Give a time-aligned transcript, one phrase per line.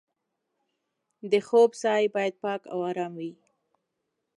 [1.31, 3.31] د خوب ځای باید پاک او ارام وي.